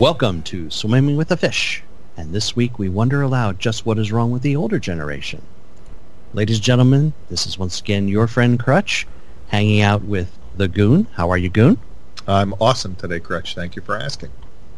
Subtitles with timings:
[0.00, 1.82] Welcome to Swimming with the Fish,
[2.16, 5.42] and this week we wonder aloud just what is wrong with the older generation.
[6.32, 9.06] Ladies and gentlemen, this is once again your friend Crutch,
[9.48, 11.06] hanging out with the Goon.
[11.16, 11.76] How are you, Goon?
[12.26, 13.54] I'm awesome today, Crutch.
[13.54, 14.30] Thank you for asking.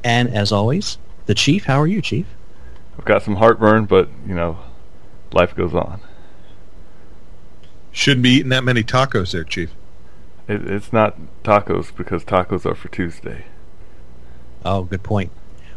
[0.03, 1.67] And as always, the Chief.
[1.67, 2.27] How are you, Chief?
[2.98, 4.59] I've got some heartburn, but, you know,
[5.33, 6.01] life goes on.
[7.93, 9.70] Shouldn't be eating that many tacos there, Chief.
[10.48, 13.45] It, it's not tacos because tacos are for Tuesday.
[14.65, 15.31] Oh, good point.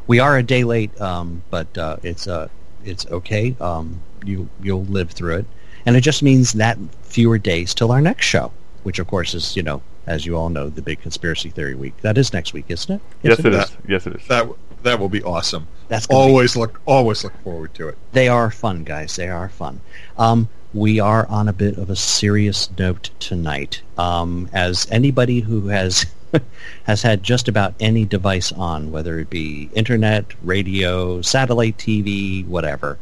[0.07, 2.47] We are a day late, um, but uh, it's uh,
[2.83, 3.55] it's okay.
[3.59, 5.45] Um, you you'll live through it,
[5.85, 8.51] and it just means that fewer days till our next show,
[8.83, 11.95] which of course is you know as you all know the big conspiracy theory week.
[12.01, 13.01] That is next week, isn't it?
[13.23, 13.63] Yes, it it is.
[13.63, 13.77] is.
[13.87, 14.27] Yes, it is.
[14.27, 14.47] That
[14.83, 15.67] that will be awesome.
[15.87, 17.97] That's gonna be- Always look always look forward to it.
[18.11, 19.15] They are fun, guys.
[19.15, 19.81] They are fun.
[20.17, 23.81] Um, we are on a bit of a serious note tonight.
[23.97, 26.05] Um, as anybody who has
[26.83, 32.97] has had just about any device on, whether it be internet, radio, satellite TV, whatever,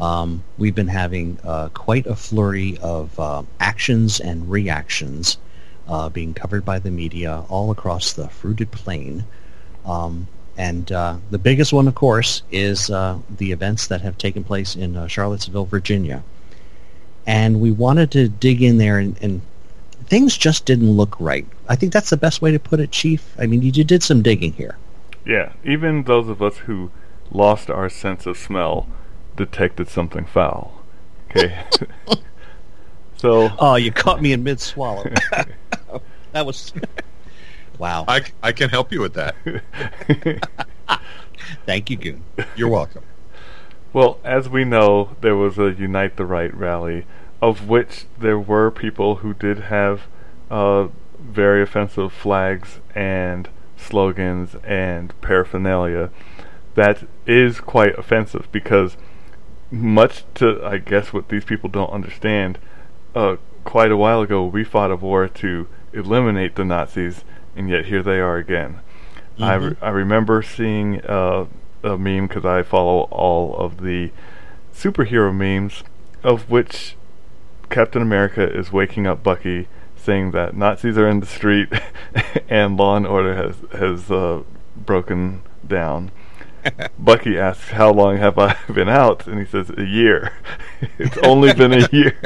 [0.00, 5.38] um, we've been having uh, quite a flurry of uh, actions and reactions
[5.88, 9.24] uh, being covered by the media all across the fruited plain.
[9.84, 14.44] Um, and uh, the biggest one, of course, is uh, the events that have taken
[14.44, 16.22] place in uh, Charlottesville, Virginia.
[17.26, 19.40] And we wanted to dig in there, and, and
[20.08, 21.46] things just didn't look right.
[21.68, 23.34] I think that's the best way to put it, Chief.
[23.38, 24.76] I mean, you, you did some digging here.
[25.24, 26.90] Yeah, even those of us who
[27.30, 28.88] lost our sense of smell
[29.36, 30.82] detected something foul.
[31.30, 31.64] Okay.
[33.16, 35.04] so Oh, you caught me in mid-swallow.
[36.32, 36.72] that was...
[37.78, 38.04] wow.
[38.08, 39.36] I, I can help you with that.
[41.66, 42.24] Thank you, Goon.
[42.56, 43.04] You're welcome.
[43.92, 47.06] Well, as we know, there was a Unite the Right rally,
[47.40, 50.02] of which there were people who did have
[50.50, 50.88] uh,
[51.18, 56.10] very offensive flags and slogans and paraphernalia.
[56.74, 58.96] That is quite offensive because,
[59.70, 62.58] much to I guess what these people don't understand,
[63.14, 67.24] uh, quite a while ago we fought a war to eliminate the Nazis,
[67.56, 68.80] and yet here they are again.
[69.40, 71.46] I, re- I remember seeing uh,
[71.84, 74.10] a meme because I follow all of the
[74.74, 75.84] superhero memes,
[76.24, 76.96] of which
[77.70, 81.68] Captain America is waking up Bucky, saying that Nazis are in the street
[82.48, 84.42] and law and order has has uh,
[84.76, 86.10] broken down.
[86.98, 90.32] Bucky asks, "How long have I been out?" And he says, "A year.
[90.98, 92.18] it's only been a year."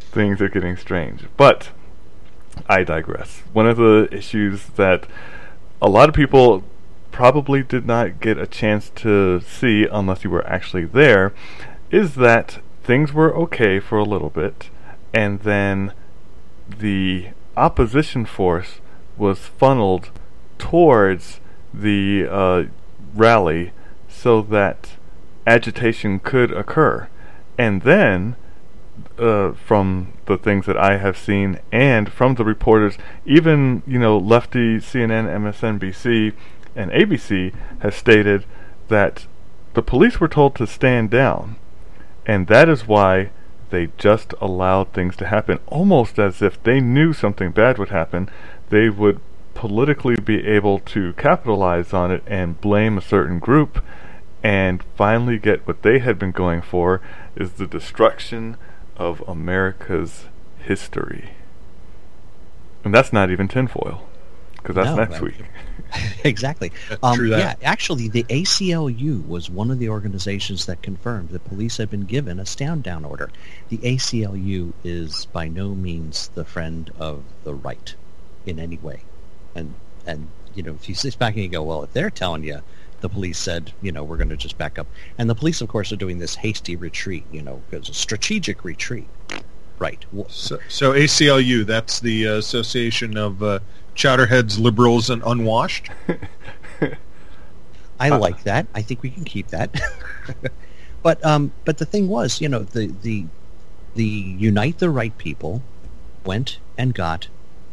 [0.00, 1.70] Things are getting strange, but
[2.68, 3.42] I digress.
[3.52, 5.06] One of the issues that
[5.82, 6.64] a lot of people
[7.12, 11.32] probably did not get a chance to see unless you were actually there
[11.90, 14.70] is that things were okay for a little bit
[15.12, 15.92] and then
[16.78, 18.80] the opposition force
[19.16, 20.10] was funneled
[20.58, 21.40] towards
[21.72, 22.64] the uh,
[23.14, 23.72] rally
[24.08, 24.90] so that
[25.46, 27.08] agitation could occur.
[27.58, 28.36] And then
[29.18, 34.18] uh, from the things that I have seen and from the reporters, even you know
[34.18, 36.34] lefty CNN, MSNBC,
[36.74, 38.44] and ABC has stated
[38.88, 39.26] that
[39.74, 41.56] the police were told to stand down,
[42.26, 43.30] and that is why
[43.70, 48.28] they just allowed things to happen, almost as if they knew something bad would happen.
[48.68, 49.20] They would
[49.54, 53.82] politically be able to capitalize on it and blame a certain group,
[54.42, 57.00] and finally get what they had been going for
[57.34, 58.56] is the destruction
[58.96, 60.26] of America's
[60.58, 61.30] history.
[62.84, 64.06] And that's not even tinfoil,
[64.56, 65.44] because that's No, next that- week.
[66.24, 66.72] exactly.
[67.02, 71.90] Um, yeah, actually, the ACLU was one of the organizations that confirmed the police had
[71.90, 73.30] been given a stand down order.
[73.68, 77.94] The ACLU is by no means the friend of the right
[78.44, 79.02] in any way,
[79.54, 79.74] and
[80.06, 82.62] and you know if you sit back and you go, well, if they're telling you
[83.00, 84.86] the police said, you know, we're going to just back up,
[85.18, 88.64] and the police, of course, are doing this hasty retreat, you know, because a strategic
[88.64, 89.06] retreat,
[89.78, 90.04] right?
[90.28, 93.58] So, so ACLU, that's the uh, Association of uh,
[93.96, 95.88] Chowderheads, Liberals, and Unwashed.
[97.98, 98.66] I Uh, like that.
[98.74, 99.74] I think we can keep that.
[101.02, 103.24] but um, but the thing was, you know, the the
[103.94, 105.62] the Unite the Right people
[106.24, 107.28] went and got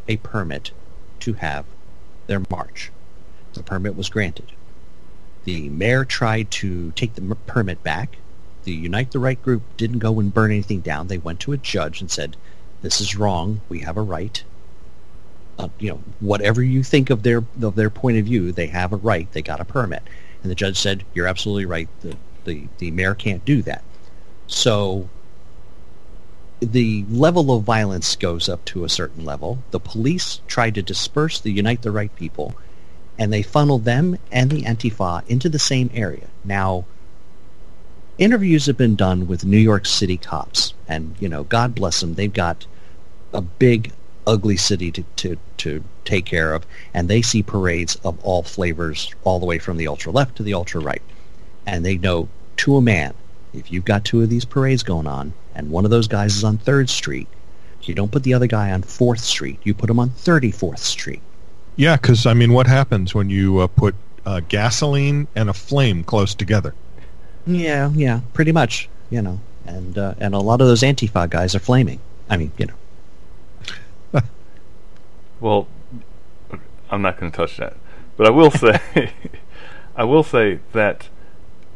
[0.08, 0.72] a permit
[1.20, 1.66] to have
[2.28, 2.92] their march.
[3.54, 4.54] The permit was granted.
[5.44, 8.16] The mayor tried to take the permit back.
[8.64, 11.08] The Unite the Right group didn't go and burn anything down.
[11.08, 12.38] They went to a judge and said,
[12.82, 13.60] "This is wrong.
[13.68, 14.42] We have a right."
[15.60, 18.92] Uh, you know, whatever you think of their of their point of view, they have
[18.92, 19.32] a right.
[19.32, 20.04] They got a permit,
[20.42, 21.88] and the judge said, "You're absolutely right.
[22.02, 23.84] The the, the mayor can't do that."
[24.48, 25.10] So
[26.60, 29.60] the level of violence goes up to a certain level.
[29.72, 32.56] The police tried to disperse the Unite the Right people,
[33.18, 36.28] and they funneled them and the Antifa into the same area.
[36.44, 36.86] Now,
[38.18, 42.16] interviews have been done with New York City cops, and you know, God bless them,
[42.16, 42.66] they've got
[43.34, 43.92] a big,
[44.28, 49.14] ugly city to, to, to take care of, and they see parades of all flavors,
[49.24, 51.02] all the way from the ultra left to the ultra right,
[51.66, 52.28] and they know
[52.58, 53.14] to a man,
[53.54, 56.44] if you've got two of these parades going on, and one of those guys is
[56.44, 57.28] on Third Street,
[57.84, 59.60] you don't put the other guy on Fourth Street.
[59.64, 61.22] You put him on Thirty Fourth Street.
[61.76, 66.04] Yeah, because I mean, what happens when you uh, put uh, gasoline and a flame
[66.04, 66.74] close together?
[67.46, 68.90] Yeah, yeah, pretty much.
[69.10, 72.00] You know, and uh, and a lot of those Antifa guys are flaming.
[72.30, 72.74] I mean, you know.
[75.44, 75.68] Well,
[76.90, 77.76] I'm not going to touch that,
[78.16, 78.80] but I will say,
[79.98, 81.10] I will say that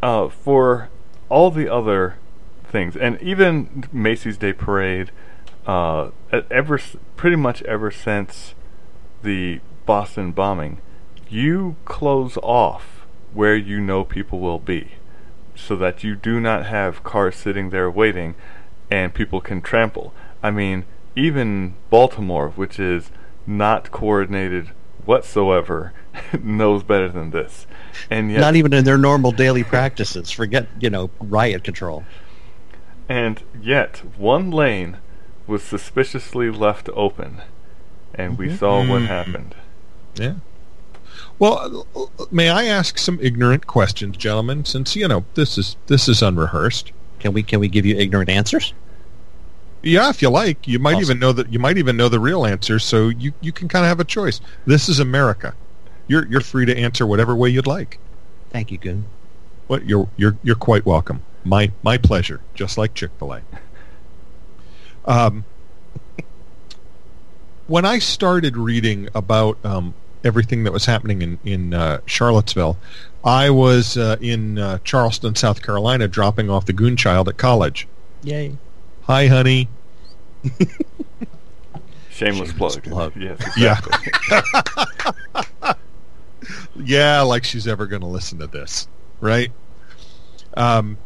[0.02, 0.88] uh, for
[1.28, 2.16] all the other
[2.64, 5.12] things, and even Macy's Day Parade,
[5.66, 6.12] uh,
[6.50, 6.80] ever
[7.18, 8.56] pretty much ever since
[9.22, 10.80] the Boston bombing,
[11.28, 14.94] you close off where you know people will be,
[15.56, 18.34] so that you do not have cars sitting there waiting,
[18.90, 20.14] and people can trample.
[20.42, 20.86] I mean,
[21.18, 23.12] even Baltimore, which is
[23.48, 24.68] not coordinated
[25.06, 25.94] whatsoever,
[26.44, 27.66] knows better than this,
[28.10, 30.30] and yet Not even in their normal daily practices.
[30.30, 32.04] Forget, you know, riot control.
[33.10, 34.98] And yet, one lane
[35.48, 37.42] was suspiciously left open,
[38.14, 39.08] and we saw what Mhm.
[39.08, 39.56] happened.
[40.16, 40.34] Yeah.
[41.40, 41.88] Well,
[42.32, 44.66] may I ask some ignorant questions, gentlemen?
[44.66, 46.92] Since you know this is this is unrehearsed.
[47.20, 48.74] Can we can we give you ignorant answers?
[49.88, 51.02] Yeah, if you like, you might Awesome.
[51.04, 53.86] even know that you might even know the real answer, so you you can kind
[53.86, 54.42] of have a choice.
[54.66, 55.54] This is America.
[56.08, 58.00] You're you're free to answer whatever way you'd like.
[58.50, 59.06] Thank you, Goon.
[59.68, 61.24] What you're you're you're quite welcome.
[61.44, 62.42] My my pleasure.
[62.54, 63.42] Just like Chick Fil A.
[65.06, 65.46] Um,
[67.68, 69.94] when I started reading about um,
[70.24, 72.78] everything that was happening in in uh, Charlottesville,
[73.24, 77.88] I was uh, in uh, Charleston, South Carolina, dropping off the Goon Child at college.
[78.24, 78.58] Yay.
[79.04, 79.70] Hi, honey.
[82.10, 82.84] Shameless, Shameless plug.
[82.84, 83.14] plug.
[83.20, 83.80] Yes, Yeah.
[86.76, 88.88] yeah, like she's ever going to listen to this,
[89.22, 89.52] right?
[90.56, 90.98] Um,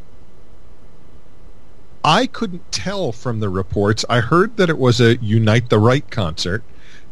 [2.04, 4.06] I couldn't tell from the reports.
[4.10, 6.64] I heard that it was a Unite the Right concert,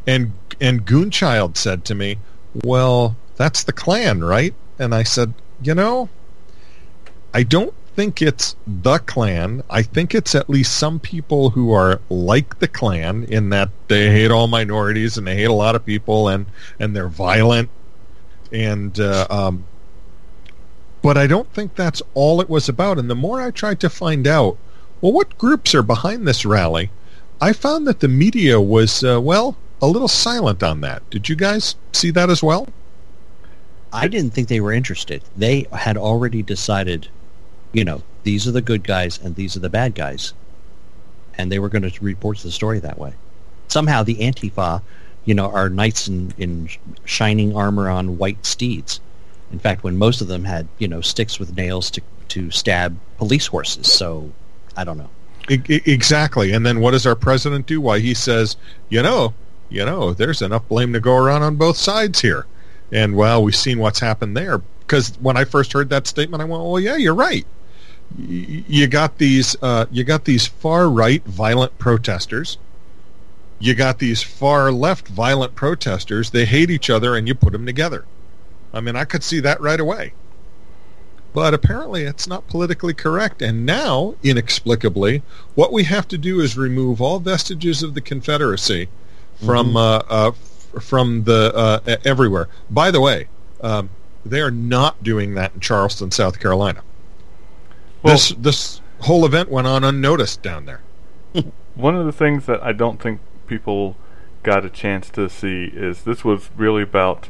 [0.07, 0.31] and
[0.61, 2.17] and Goonchild said to me,
[2.63, 6.09] "Well, that's the Klan, right?" And I said, "You know,
[7.33, 9.61] I don't think it's the Klan.
[9.69, 14.09] I think it's at least some people who are like the Klan in that they
[14.09, 16.45] hate all minorities and they hate a lot of people and
[16.79, 17.69] and they're violent
[18.53, 19.65] and uh, um,
[21.01, 22.99] but I don't think that's all it was about.
[22.99, 24.57] And the more I tried to find out,
[25.01, 26.91] well, what groups are behind this rally,
[27.41, 31.09] I found that the media was uh, well a little silent on that.
[31.09, 32.69] Did you guys see that as well?
[33.91, 35.21] I didn't think they were interested.
[35.35, 37.09] They had already decided,
[37.71, 40.33] you know, these are the good guys and these are the bad guys.
[41.37, 43.13] And they were going to report the story that way.
[43.69, 44.81] Somehow the Antifa,
[45.25, 46.69] you know, are knights in, in
[47.05, 48.99] shining armor on white steeds.
[49.51, 52.97] In fact, when most of them had, you know, sticks with nails to, to stab
[53.17, 53.91] police horses.
[53.91, 54.31] So,
[54.75, 55.09] I don't know.
[55.49, 56.51] Exactly.
[56.51, 57.81] And then what does our president do?
[57.81, 58.55] Why he says,
[58.89, 59.33] you know,
[59.69, 62.45] you know, there's enough blame to go around on both sides here.
[62.91, 64.59] And well, we've seen what's happened there.
[64.81, 67.45] Because when I first heard that statement, I went, well, yeah, you're right.
[68.17, 72.57] You got these, uh, you got these far right violent protesters.
[73.59, 76.31] You got these far left violent protesters.
[76.31, 78.05] They hate each other, and you put them together.
[78.73, 80.13] I mean, I could see that right away.
[81.33, 83.41] But apparently it's not politically correct.
[83.41, 85.21] And now, inexplicably,
[85.55, 88.89] what we have to do is remove all vestiges of the Confederacy
[89.45, 89.77] from Mhm.
[89.77, 92.47] uh, uh, f- from the uh, everywhere.
[92.71, 93.27] By the way,
[93.61, 93.89] um,
[94.25, 96.81] they are not doing that in Charleston, South Carolina.
[98.01, 100.81] Well- this this whole event went on unnoticed down there.
[101.75, 103.95] One of the things that I don't think people
[104.43, 107.29] got a chance to see is this was really about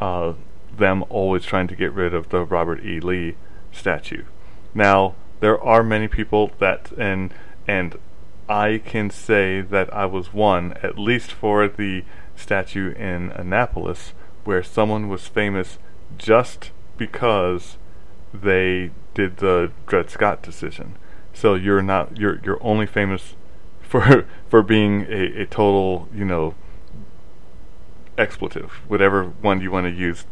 [0.00, 0.34] uh,
[0.76, 3.00] them always trying to get rid of the Robert E.
[3.00, 3.36] Lee
[3.72, 4.24] statue.
[4.74, 7.32] Now there are many people that and
[7.66, 7.96] and
[8.48, 14.12] I can say that I was one at least for the statue in Annapolis
[14.44, 15.78] where someone was famous
[16.16, 17.76] just because
[18.32, 20.94] they did the Dred Scott decision.
[21.34, 23.34] So you're not you're you're only famous
[23.82, 26.54] for for being a, a total you know
[28.16, 30.24] expletive, whatever one you want to use.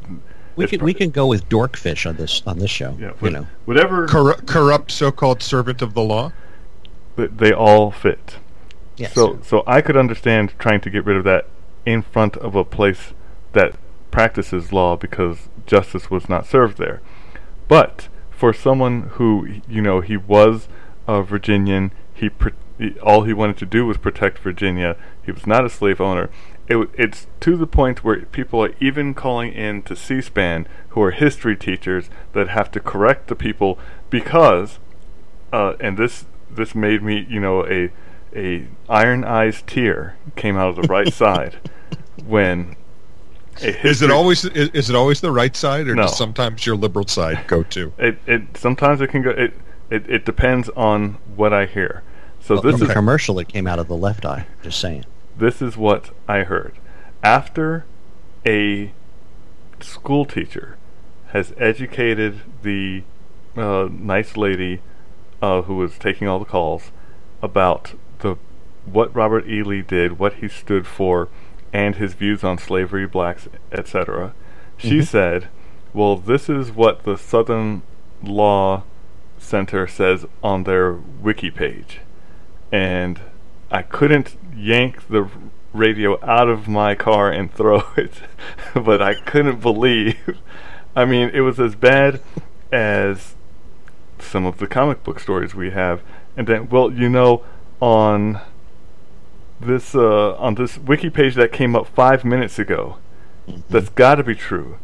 [0.55, 2.97] We can pro- we can go with dorkfish on this on this show.
[2.99, 6.33] yeah, you know, whatever Corru- corrupt so-called servant of the law.
[7.16, 8.37] th- they all fit.
[8.97, 9.12] yes.
[9.14, 11.49] So so I could understand trying to get rid of that
[11.85, 13.14] in front of a place
[13.52, 13.75] that
[14.12, 17.00] practices law because justice was not served there.
[17.69, 20.69] But for someone who, you know, he was
[21.09, 24.97] a Virginian, he, pr- he all he wanted to do was protect Virginia.
[25.25, 26.28] He was not a slave owner.
[26.69, 31.12] It, it's to the point where people are even calling in to C-SPAN, who are
[31.12, 33.78] history teachers, that have to correct the people
[34.11, 34.78] because,
[35.52, 37.90] uh, and this this made me, you know, a
[38.35, 41.59] a iron eyes tear came out of the right side
[42.26, 42.76] when
[43.62, 46.02] is it always is, is, it always the right side or no.
[46.02, 49.54] does sometimes your liberal side go too it it sometimes it can go it
[49.90, 52.02] it, it depends on what i hear.
[52.40, 55.04] So well, this is is commercial it came out of the left eye just saying.
[55.36, 56.75] This is what i heard.
[57.22, 57.84] After
[58.46, 58.92] a
[59.80, 60.76] school teacher
[61.28, 63.02] has educated the
[63.56, 64.80] uh, nice lady
[65.42, 66.90] uh, who was taking all the calls
[67.42, 68.36] about the
[68.84, 69.62] what Robert E.
[69.64, 71.28] Lee did, what he stood for,
[71.76, 74.33] and his views on slavery, blacks, etc.
[74.78, 75.02] She mm-hmm.
[75.02, 75.49] said,
[75.92, 77.83] "Well, this is what the Southern
[78.23, 78.85] Law
[79.38, 82.00] Center says on their wiki page,"
[82.73, 83.21] and
[83.71, 85.28] I couldn't yank the
[85.75, 88.23] radio out of my car and throw it,
[88.75, 90.38] but I couldn't believe.
[90.97, 92.23] I mean, it was as bad
[92.73, 93.35] as
[94.18, 96.00] some of the comic book stories we have.
[96.38, 97.45] And then, well, you know,
[97.80, 98.40] on
[99.60, 102.98] this uh, on this wiki page that came up five minutes ago.
[103.48, 103.60] Mm-hmm.
[103.70, 104.78] That's got to be true,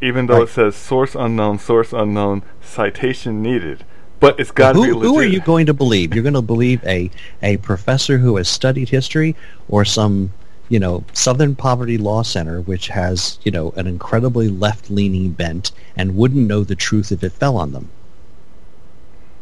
[0.00, 0.48] even though right.
[0.48, 3.84] it says source unknown, source unknown, citation needed.
[4.20, 5.02] But it's got to be legit.
[5.02, 6.14] Who are you going to believe?
[6.14, 7.10] You're going to believe a
[7.42, 9.36] a professor who has studied history,
[9.68, 10.32] or some
[10.68, 15.72] you know Southern Poverty Law Center, which has you know an incredibly left leaning bent
[15.96, 17.90] and wouldn't know the truth if it fell on them.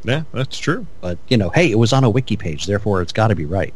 [0.05, 0.87] Yeah, that's true.
[1.01, 3.45] But you know, hey, it was on a wiki page, therefore it's got to be
[3.45, 3.75] right.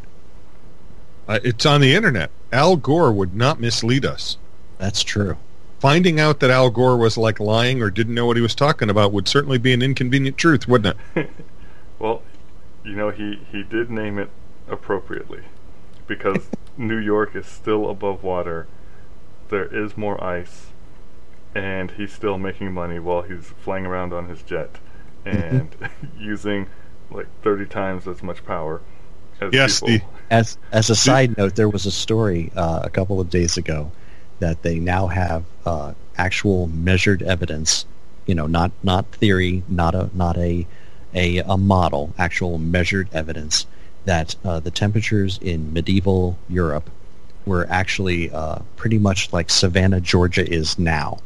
[1.28, 2.30] Uh, it's on the internet.
[2.52, 4.36] Al Gore would not mislead us.
[4.78, 5.36] That's true.
[5.80, 8.88] Finding out that Al Gore was like lying or didn't know what he was talking
[8.88, 11.30] about would certainly be an inconvenient truth, wouldn't it?
[11.98, 12.22] well,
[12.84, 14.30] you know, he he did name it
[14.68, 15.42] appropriately
[16.06, 18.66] because New York is still above water.
[19.48, 20.68] There is more ice,
[21.54, 24.78] and he's still making money while he's flying around on his jet
[25.24, 25.74] and
[26.18, 26.68] using
[27.10, 28.80] like 30 times as much power
[29.40, 30.08] as yes, people.
[30.08, 33.56] The, as as a side note, there was a story uh, a couple of days
[33.56, 33.90] ago
[34.40, 37.86] that they now have uh, actual measured evidence.
[38.26, 40.66] You know, not not theory, not a not a
[41.14, 43.66] a, a model, actual measured evidence
[44.04, 46.90] that uh, the temperatures in medieval Europe
[47.44, 51.18] were actually uh, pretty much like Savannah, Georgia is now.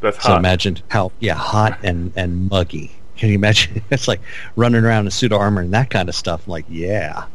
[0.00, 0.28] That's hot.
[0.28, 3.82] so imagine how yeah hot and and muggy can you imagine?
[3.90, 4.20] it's like
[4.56, 6.46] running around in suit of armor and that kind of stuff.
[6.48, 7.26] Like, yeah,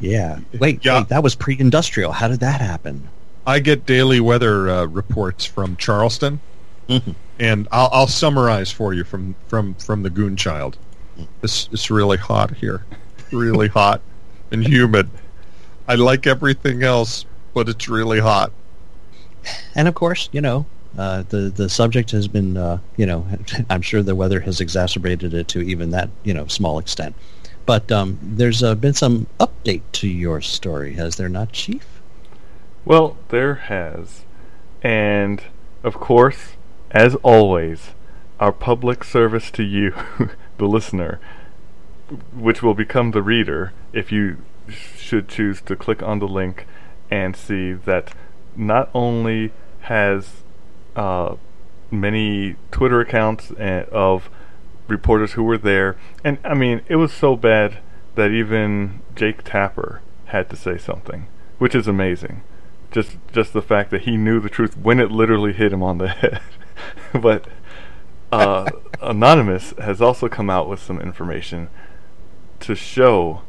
[0.00, 0.40] yeah.
[0.58, 1.00] Wait, yeah.
[1.00, 2.12] wait, that was pre-industrial.
[2.12, 3.08] How did that happen?
[3.46, 6.40] I get daily weather uh, reports from Charleston,
[6.88, 7.10] mm-hmm.
[7.38, 10.78] and I'll, I'll, summarize for you from from from the Goon Child.
[11.42, 12.86] It's it's really hot here,
[13.32, 14.00] really hot
[14.50, 15.10] and humid.
[15.86, 18.50] I like everything else, but it's really hot.
[19.74, 20.64] And of course, you know,
[20.96, 23.26] uh, the the subject has been, uh, you know,
[23.70, 27.14] I'm sure the weather has exacerbated it to even that, you know, small extent.
[27.66, 31.86] But um, there's uh, been some update to your story, has there not, Chief?
[32.84, 34.24] Well, there has,
[34.82, 35.42] and
[35.82, 36.52] of course,
[36.90, 37.92] as always,
[38.38, 39.94] our public service to you,
[40.58, 41.18] the listener,
[42.34, 46.66] which will become the reader if you should choose to click on the link
[47.10, 48.12] and see that
[48.56, 50.43] not only has
[50.96, 51.36] uh,
[51.90, 54.30] many Twitter accounts of
[54.88, 57.78] reporters who were there, and I mean, it was so bad
[58.14, 61.26] that even Jake Tapper had to say something,
[61.58, 62.42] which is amazing.
[62.90, 65.98] Just just the fact that he knew the truth when it literally hit him on
[65.98, 66.40] the head.
[67.12, 67.46] but
[68.30, 68.70] uh,
[69.00, 71.68] Anonymous has also come out with some information
[72.60, 73.42] to show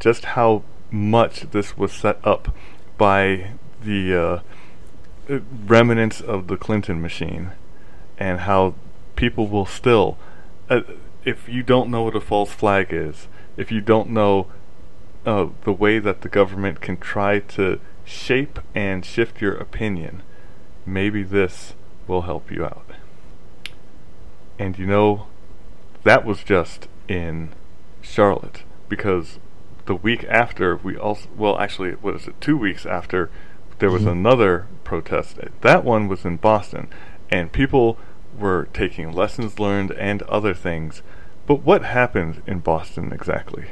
[0.00, 2.54] just how much this was set up
[2.96, 3.52] by
[3.82, 4.40] the uh,
[5.28, 7.52] remnants of the Clinton machine
[8.18, 8.74] and how
[9.16, 10.16] people will still,
[10.70, 10.80] uh,
[11.24, 14.46] if you don't know what a false flag is, if you don't know
[15.26, 20.22] uh, the way that the government can try to shape and shift your opinion,
[20.86, 21.74] maybe this
[22.06, 22.86] will help you out.
[24.58, 25.26] And you know,
[26.04, 27.50] that was just in
[28.00, 29.38] Charlotte because
[29.86, 33.30] the week after we also well actually what is it two weeks after
[33.78, 34.10] there was mm-hmm.
[34.10, 35.38] another protest.
[35.60, 36.88] That one was in Boston,
[37.30, 37.98] and people
[38.38, 41.02] were taking lessons learned and other things.
[41.46, 43.66] But what happened in Boston exactly?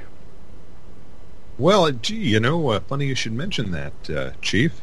[1.59, 4.83] Well, gee, you know, uh, funny you should mention that, uh, Chief.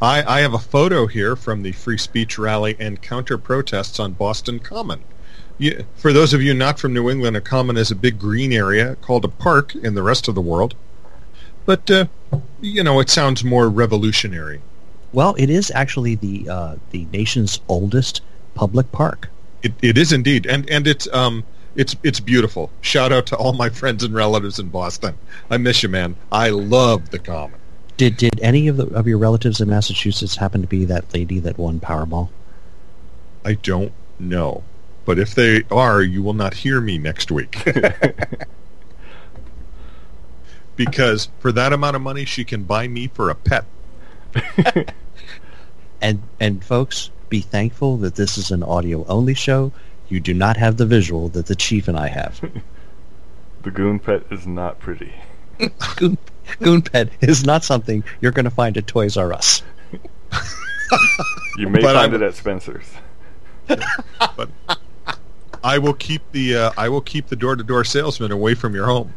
[0.00, 4.12] I, I have a photo here from the free speech rally and counter protests on
[4.12, 5.02] Boston Common.
[5.58, 8.52] You, for those of you not from New England, a common is a big green
[8.52, 10.74] area called a park in the rest of the world.
[11.64, 12.06] But, uh,
[12.60, 14.60] you know, it sounds more revolutionary.
[15.12, 18.22] Well, it is actually the uh, the nation's oldest
[18.54, 19.28] public park.
[19.62, 21.44] It, it is indeed, and and it's um
[21.76, 22.70] it's it's beautiful.
[22.80, 25.14] Shout out to all my friends and relatives in Boston.
[25.50, 26.16] I miss you, man.
[26.30, 27.58] I love the Common.
[27.98, 31.38] Did did any of the, of your relatives in Massachusetts happen to be that lady
[31.40, 32.30] that won Powerball?
[33.44, 34.62] I don't know,
[35.04, 37.62] but if they are, you will not hear me next week.
[40.76, 43.64] because for that amount of money, she can buy me for a pet.
[46.00, 49.72] and and folks, be thankful that this is an audio only show.
[50.08, 52.40] You do not have the visual that the chief and I have.
[53.62, 55.12] the goon pet is not pretty.
[55.96, 56.18] goon,
[56.60, 59.62] goon pet is not something you're going to find at Toys R Us.
[61.56, 62.90] you may but find I'm, it at Spencer's.
[64.36, 64.50] but
[65.62, 68.74] I will keep the uh, I will keep the door to door salesman away from
[68.74, 69.14] your home.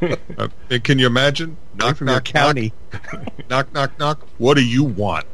[0.38, 0.48] uh,
[0.82, 1.56] can you imagine?
[1.76, 2.72] Knock, from knock, your county.
[2.92, 3.12] Knock,
[3.50, 4.26] knock, knock, knock.
[4.38, 5.26] What do you want?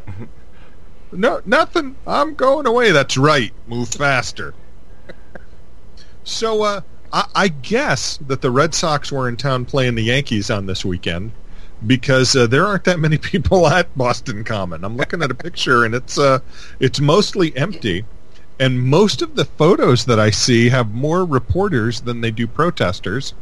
[1.12, 1.96] No, nothing.
[2.06, 2.90] I'm going away.
[2.90, 3.52] That's right.
[3.66, 4.54] Move faster.
[6.24, 6.80] so, uh,
[7.12, 10.84] I, I, guess that the Red Sox were in town playing the Yankees on this
[10.84, 11.32] weekend
[11.86, 14.84] because uh, there aren't that many people at Boston Common.
[14.84, 16.40] I'm looking at a picture and it's uh,
[16.80, 18.04] it's mostly empty,
[18.58, 23.34] and most of the photos that I see have more reporters than they do protesters.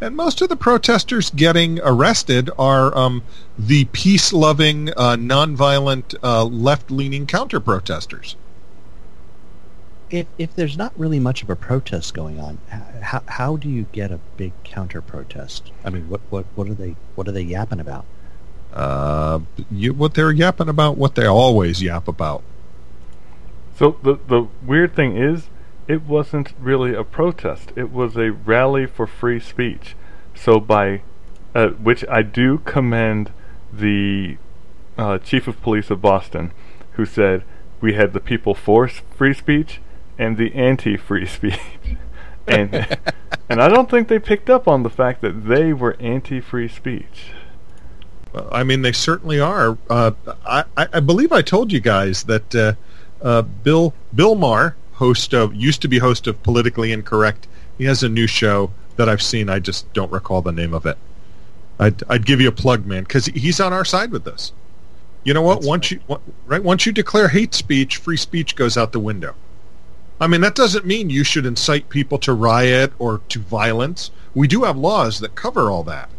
[0.00, 3.22] And most of the protesters getting arrested are um,
[3.58, 8.34] the peace-loving, uh, nonviolent, uh, left-leaning counter-protesters.
[10.10, 12.58] If, if there's not really much of a protest going on,
[13.02, 15.70] how, how do you get a big counter-protest?
[15.84, 18.06] I mean, what, what, what are they what are they yapping about?
[18.72, 22.42] Uh, you, what they're yapping about, what they always yap about.
[23.78, 25.48] So the the weird thing is,
[25.90, 27.72] it wasn't really a protest.
[27.74, 29.96] It was a rally for free speech.
[30.36, 31.02] So by
[31.52, 33.32] uh, which I do commend
[33.72, 34.36] the
[34.96, 36.52] uh, chief of police of Boston,
[36.92, 37.42] who said
[37.80, 39.80] we had the people for free speech
[40.16, 41.58] and the anti-free speech,
[42.46, 42.86] and
[43.48, 47.32] and I don't think they picked up on the fact that they were anti-free speech.
[48.32, 49.76] Well, I mean, they certainly are.
[49.88, 50.12] Uh,
[50.46, 52.74] I, I believe I told you guys that uh,
[53.20, 57.48] uh, Bill Bill Maher, host of used to be host of Politically Incorrect.
[57.78, 59.48] He has a new show that I've seen.
[59.48, 60.98] I just don't recall the name of it.
[61.78, 64.52] I'd I'd give you a plug, man, because he's on our side with this.
[65.24, 65.56] You know what?
[65.56, 66.02] That's once right.
[66.06, 69.34] you right once you declare hate speech, free speech goes out the window.
[70.20, 74.10] I mean, that doesn't mean you should incite people to riot or to violence.
[74.34, 76.10] We do have laws that cover all that.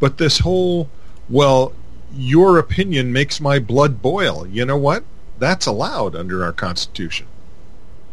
[0.00, 0.88] But this whole,
[1.28, 1.74] well,
[2.10, 4.46] your opinion makes my blood boil.
[4.46, 5.04] You know what?
[5.38, 7.26] That's allowed under our Constitution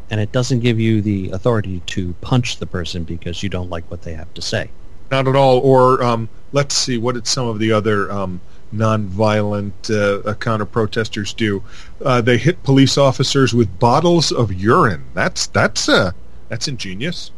[0.10, 3.90] and it doesn't give you the authority to punch the person because you don't like
[3.92, 4.70] what they have to say.
[5.12, 5.60] Not at all.
[5.60, 8.42] Or um, let's see, what did some of the other um,
[8.74, 11.64] nonviolent uh, counter protesters do?
[12.04, 15.04] Uh, they hit police officers with bottles of urine.
[15.14, 16.12] That's that's uh,
[16.50, 17.32] that's ingenious.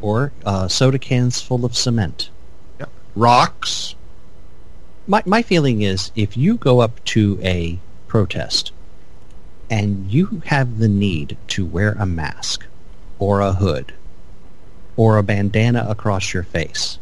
[0.00, 2.30] Or uh, soda cans full of cement.
[2.78, 2.86] Yeah.
[3.14, 3.94] Rocks.
[5.06, 8.72] My my feeling is if you go up to a protest
[9.70, 12.66] and you have the need to wear a mask
[13.18, 13.94] or a hood
[14.96, 16.98] or a bandana across your face,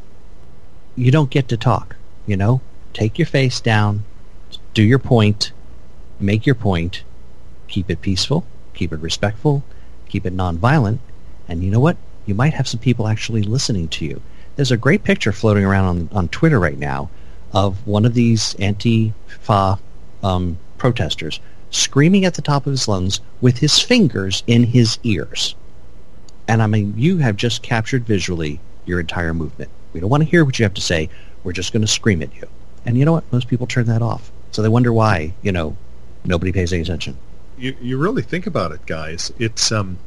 [0.96, 1.96] you don't get to talk,
[2.26, 2.60] you know?
[2.92, 4.04] Take your face down,
[4.72, 5.52] do your point,
[6.20, 7.02] make your point,
[7.68, 9.64] keep it peaceful, keep it respectful,
[10.08, 10.98] keep it nonviolent,
[11.48, 11.96] and you know what?
[12.26, 14.22] You might have some people actually listening to you.
[14.56, 17.10] There's a great picture floating around on, on Twitter right now
[17.52, 19.78] of one of these anti-fa
[20.22, 21.40] um, protesters
[21.74, 25.54] screaming at the top of his lungs with his fingers in his ears.
[26.46, 29.70] And I mean, you have just captured visually your entire movement.
[29.92, 31.08] We don't want to hear what you have to say.
[31.42, 32.48] We're just going to scream at you.
[32.84, 33.30] And you know what?
[33.32, 34.30] Most people turn that off.
[34.52, 35.76] So they wonder why, you know,
[36.24, 37.16] nobody pays any attention.
[37.56, 39.32] You, you really think about it, guys.
[39.38, 39.98] It's um,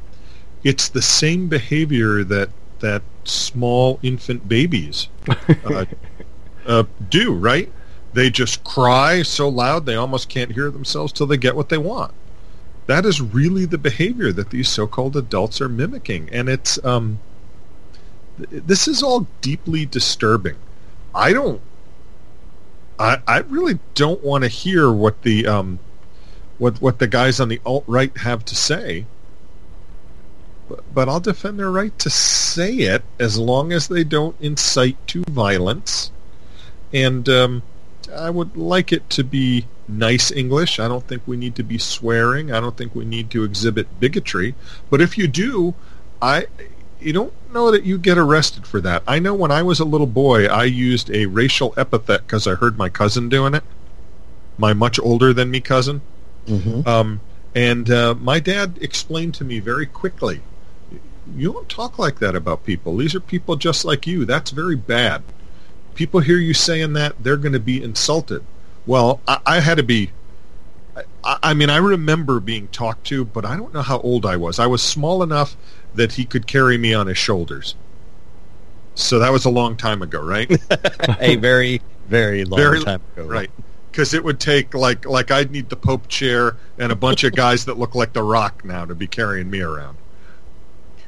[0.64, 2.50] it's the same behavior that
[2.80, 5.08] that small infant babies
[5.66, 5.86] uh,
[6.66, 7.72] uh, do, right?
[8.18, 11.78] They just cry so loud they almost can't hear themselves till they get what they
[11.78, 12.16] want.
[12.88, 17.20] That is really the behavior that these so-called adults are mimicking, and it's um,
[18.40, 20.56] this is all deeply disturbing.
[21.14, 21.62] I don't,
[22.98, 25.78] I I really don't want to hear what the um,
[26.58, 29.06] what what the guys on the alt right have to say.
[30.68, 34.98] But, but I'll defend their right to say it as long as they don't incite
[35.10, 36.10] to violence.
[36.92, 37.62] And um,
[38.18, 40.80] I would like it to be nice English.
[40.80, 42.52] I don't think we need to be swearing.
[42.52, 44.56] I don't think we need to exhibit bigotry.
[44.90, 45.76] But if you do,
[46.22, 46.48] I
[47.00, 49.04] you don't know that you get arrested for that.
[49.08, 52.56] I know when I was a little boy, I used a racial epithet because I
[52.56, 53.64] heard my cousin doing it.
[54.58, 56.02] My much older than me cousin.
[56.48, 56.88] Mm-hmm.
[56.88, 57.22] Um,
[57.54, 60.42] and uh, my dad explained to me very quickly,
[61.36, 62.98] you don't talk like that about people.
[62.98, 64.26] These are people just like you.
[64.26, 65.24] That's very bad.
[65.98, 68.46] People hear you saying that, they're going to be insulted.
[68.86, 70.12] Well, I, I had to be.
[71.24, 74.38] I, I mean, I remember being talked to, but I don't know how old I
[74.38, 74.60] was.
[74.60, 75.58] I was small enough
[75.96, 77.74] that he could carry me on his shoulders.
[78.94, 80.52] So that was a long time ago, right?
[81.20, 83.28] a very, very long Very- time ago.
[83.28, 83.50] right.
[83.92, 87.34] Because it would take like like I'd need the Pope chair and a bunch of
[87.34, 89.98] guys that look like the Rock now to be carrying me around.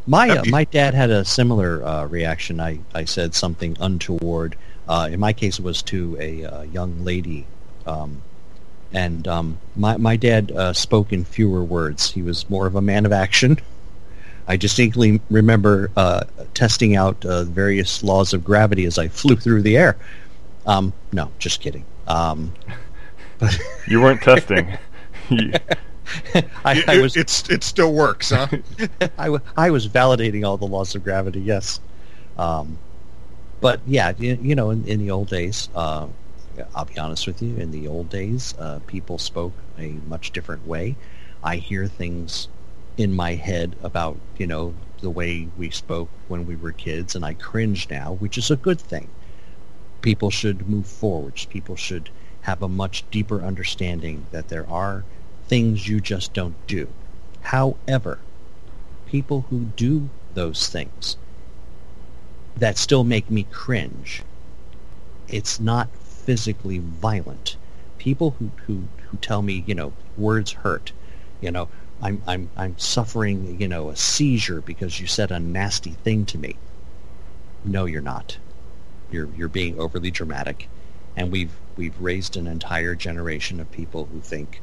[0.07, 2.59] My uh, my dad had a similar uh, reaction.
[2.59, 4.55] I, I said something untoward.
[4.89, 7.45] Uh, in my case, it was to a uh, young lady,
[7.85, 8.21] um,
[8.91, 12.11] and um, my my dad uh, spoke in fewer words.
[12.11, 13.59] He was more of a man of action.
[14.47, 16.23] I distinctly remember uh,
[16.55, 19.95] testing out uh, various laws of gravity as I flew through the air.
[20.65, 21.85] Um, no, just kidding.
[22.07, 22.51] Um,
[23.87, 24.67] You weren't testing.
[25.29, 25.53] You-
[26.65, 28.47] I, It, I it- was it's it still works, huh?
[29.19, 31.79] I, w- I was validating all the laws of gravity, yes.
[32.39, 32.79] Um,
[33.61, 36.07] but yeah, you, you know, in, in the old days, uh,
[36.75, 40.67] I'll be honest with you, in the old days, uh, people spoke a much different
[40.67, 40.95] way.
[41.43, 42.47] I hear things
[42.97, 47.23] in my head about, you know, the way we spoke when we were kids, and
[47.23, 49.09] I cringe now, which is a good thing.
[50.01, 51.45] People should move forwards.
[51.45, 52.09] People should
[52.41, 55.03] have a much deeper understanding that there are
[55.47, 56.87] things you just don't do.
[57.41, 58.19] However,
[59.05, 61.17] people who do those things
[62.59, 64.23] that still make me cringe,
[65.27, 67.55] it's not physically violent.
[67.97, 70.91] People who, who, who tell me, you know, words hurt,
[71.41, 71.69] you know,
[72.01, 76.37] I'm, I'm, I'm suffering, you know, a seizure because you said a nasty thing to
[76.37, 76.55] me.
[77.65, 78.37] No, you're not.
[79.11, 80.69] You're, you're being overly dramatic.
[81.17, 84.61] And we've, we've raised an entire generation of people who think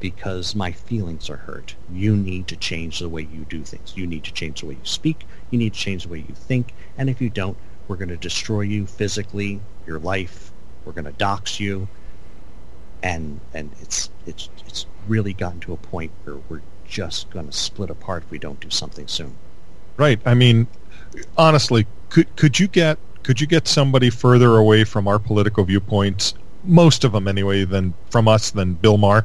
[0.00, 1.74] because my feelings are hurt.
[1.90, 3.96] You need to change the way you do things.
[3.96, 5.24] You need to change the way you speak.
[5.54, 6.74] You need to change the way you think.
[6.98, 10.50] And if you don't, we're going to destroy you physically, your life.
[10.84, 11.86] We're going to dox you.
[13.04, 17.52] And and it's it's it's really gotten to a point where we're just going to
[17.52, 19.36] split apart if we don't do something soon.
[19.96, 20.20] right.
[20.26, 20.66] I mean,
[21.38, 26.34] honestly, could could you get could you get somebody further away from our political viewpoints,
[26.64, 29.24] most of them anyway, than from us than Bill Maher?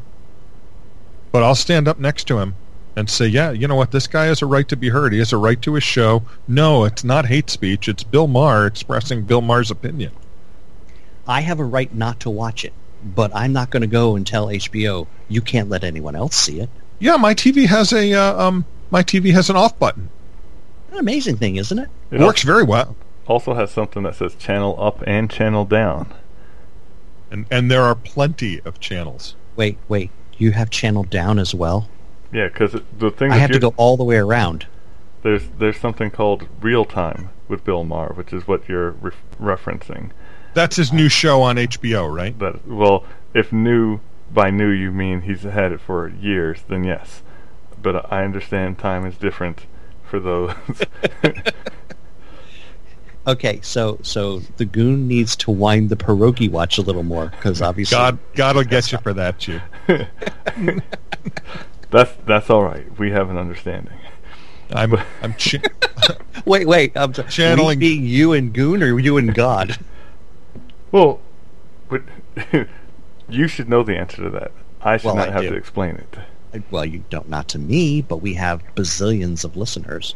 [1.31, 2.53] But I'll stand up next to him
[2.99, 3.91] and say, yeah, you know what?
[3.91, 5.13] This guy has a right to be heard.
[5.13, 6.23] He has a right to his show.
[6.47, 7.87] No, it's not hate speech.
[7.87, 10.11] It's Bill Maher expressing Bill Maher's opinion.
[11.27, 14.27] I have a right not to watch it, but I'm not going to go and
[14.27, 16.69] tell HBO you can't let anyone else see it.
[16.99, 20.09] Yeah, my TV has a uh, um, my TV has an off button.
[20.91, 21.89] An amazing thing, isn't it?
[22.11, 22.95] It Works very well.
[23.27, 26.13] also has something that says channel up and channel down.
[27.31, 29.35] And and there are plenty of channels.
[29.55, 30.09] Wait, wait.
[30.37, 31.87] You have channel down as well?
[32.31, 34.67] Yeah, because the thing I that have to you're- go all the way around.
[35.23, 39.11] there's there's something called real time with Bill Maher, which is what you're re-
[39.41, 40.11] referencing.
[40.53, 42.37] That's his new show on HBO, right?
[42.39, 43.99] That well, if new
[44.31, 47.21] by new you mean he's had it for years, then yes.
[47.81, 49.65] But I understand time is different
[50.03, 50.53] for those.
[53.27, 57.61] Okay, so so the goon needs to wind the pierogi watch a little more because
[57.61, 57.95] obviously.
[57.95, 59.61] God, God will get you for that, Chief.
[61.91, 62.85] that's that's all right.
[62.99, 63.93] We have an understanding.
[64.71, 65.33] I'm, I'm.
[65.35, 65.55] Ch-
[66.45, 66.91] Wait, wait.
[66.95, 67.29] I'm sorry.
[67.29, 69.77] Channeling- being you and goon, or you and God?
[70.91, 71.19] Well,
[71.89, 72.01] but
[73.29, 74.51] you should know the answer to that.
[74.81, 75.49] I should Well, not I have do.
[75.49, 76.63] to explain it.
[76.71, 77.29] Well, you don't.
[77.29, 80.15] Not to me, but we have bazillions of listeners.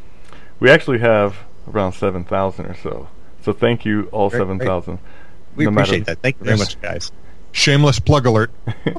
[0.60, 1.36] We actually have
[1.72, 3.08] around seven thousand or so.
[3.44, 5.00] So thank you, all Great, seven thousand.
[5.56, 6.22] We No matter- appreciate that.
[6.22, 7.12] Thank you very much, guys.
[7.52, 8.52] shameless plug alert.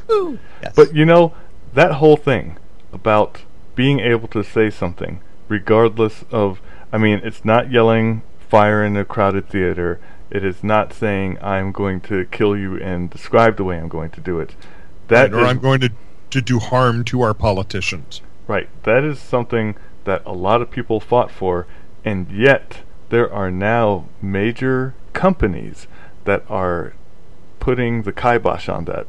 [0.62, 0.72] Yes.
[0.76, 1.34] But you know,
[1.74, 2.56] that whole thing
[2.94, 3.42] about
[3.74, 6.60] being able to say something, regardless of,
[6.92, 10.00] I mean, it's not yelling fire in a crowded theater.
[10.30, 14.10] It is not saying I'm going to kill you and describe the way I'm going
[14.10, 14.54] to do it.
[15.08, 15.90] That or is- I'm going to
[16.30, 18.20] to do harm to our politicians.
[18.48, 18.68] Right.
[18.82, 21.66] That is something that a lot of people fought for,
[22.04, 25.86] and yet there are now major companies
[26.24, 26.94] that are
[27.60, 29.06] putting the kibosh on that.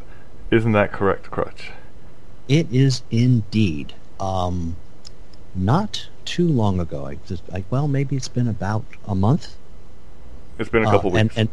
[0.51, 1.71] Isn't that correct, Crutch?
[2.47, 3.93] It is indeed.
[4.19, 4.75] Um,
[5.55, 7.05] not too long ago.
[7.05, 9.55] I, just, I well, maybe it's been about a month.
[10.59, 11.37] It's been a Uh, couple and, weeks.
[11.37, 11.49] and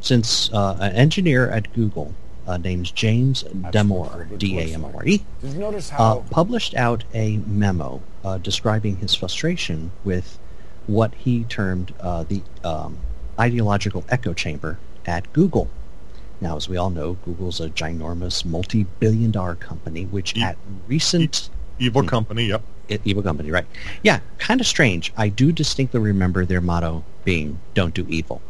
[0.00, 2.12] since uh, an engineer at Google
[2.46, 8.38] uh, named James Damore, D-A-M-O-R-E, Did you notice uh, how published out a memo uh,
[8.38, 10.38] describing his frustration with
[10.86, 12.98] what he termed uh, the um,
[13.38, 15.68] ideological echo chamber at Google.
[16.40, 21.50] Now, as we all know, Google's a ginormous multi-billion dollar company, which E- at recent
[21.78, 22.08] Evil Hmm.
[22.08, 22.62] company, yep.
[22.88, 23.66] e- evil company, right?
[24.02, 25.12] Yeah, kind of strange.
[25.16, 28.40] I do distinctly remember their motto being "Don't do evil."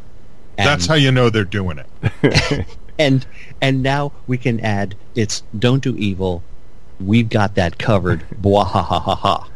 [0.56, 2.66] That's how you know they're doing it.
[2.98, 3.26] and
[3.60, 6.42] and now we can add it's don't do evil
[6.98, 9.46] we've got that covered blah ha ha ha ha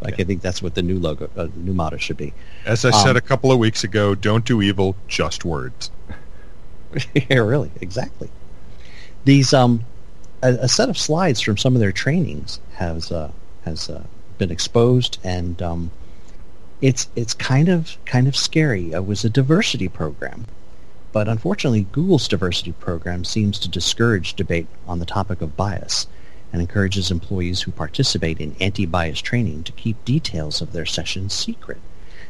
[0.00, 2.32] like i think that's what the new logo uh, the new motto should be
[2.66, 5.92] As I said Um, a couple of weeks ago, don't do evil, just words.
[7.14, 7.72] yeah really.
[7.80, 8.30] Exactly.
[9.24, 9.86] These um
[10.42, 13.32] a, a set of slides from some of their trainings has uh
[13.64, 14.06] has uh,
[14.38, 15.92] been exposed and um
[16.80, 18.92] it's it's kind of kind of scary.
[18.92, 20.46] It was a diversity program
[21.12, 26.06] But unfortunately, Google's diversity program seems to discourage debate on the topic of bias
[26.52, 31.82] and encourages employees who participate in anti-bias training to keep details of their sessions secret.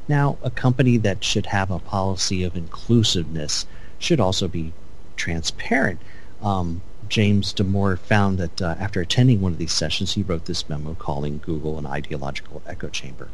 [0.09, 3.67] Now, a company that should have a policy of inclusiveness
[4.01, 4.73] should also be
[5.17, 6.01] transparent.
[6.43, 10.69] Um, James Damore found that uh, after attending one of these sessions, he wrote this
[10.69, 13.29] memo calling Google an ideological echo chamber,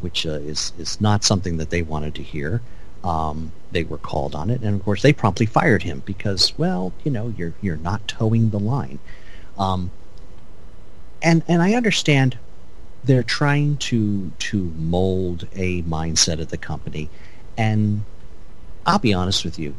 [0.00, 2.60] which uh, is, is not something that they wanted to hear.
[3.02, 6.92] Um, they were called on it, and of course they promptly fired him because, well,
[7.04, 8.98] you know, you're you're not toeing the line.
[9.56, 9.92] Um,
[11.22, 12.36] and and I understand
[13.04, 17.08] they're trying to to mold a mindset at the company,
[17.56, 18.02] and
[18.86, 19.74] I'll be honest with you,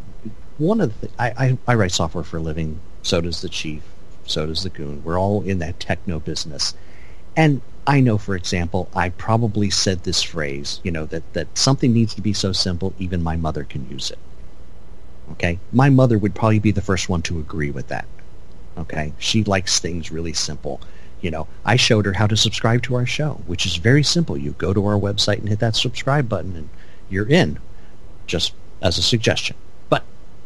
[0.58, 2.80] one of the I, I, I write software for a living.
[3.02, 3.82] So does the chief.
[4.26, 5.04] So does the goon.
[5.04, 6.74] We're all in that techno business,
[7.36, 11.94] and I know, for example, I probably said this phrase, you know, that, that something
[11.94, 14.20] needs to be so simple, even my mother can use it.
[15.32, 15.58] Okay?
[15.72, 18.06] My mother would probably be the first one to agree with that.
[18.78, 19.14] Okay?
[19.20, 20.82] She likes things really simple.
[21.22, 24.38] You know, I showed her how to subscribe to our show, which is very simple.
[24.38, 26.70] You go to our website and hit that subscribe button and
[27.10, 27.58] you're in,
[28.26, 29.56] just as a suggestion.
[29.90, 30.04] But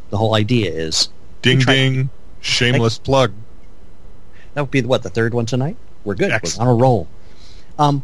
[0.09, 1.09] the whole idea is
[1.41, 2.09] Ding ding.
[2.39, 3.33] Shameless plug.
[4.53, 5.77] That would be what the third one tonight.
[6.03, 6.31] We're good.
[6.31, 6.67] Excellent.
[6.67, 7.07] We're on a roll.
[7.79, 8.03] Um,